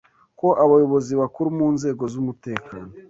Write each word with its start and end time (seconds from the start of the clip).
ko 0.39 0.47
abayobozi 0.63 1.11
bakuru 1.21 1.47
mu 1.57 1.67
nzego 1.75 2.03
z’umutekano 2.13 2.91